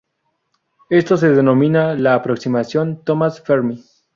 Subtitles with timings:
[0.89, 3.83] Esto se denomina la aproximación Thomas–Fermi.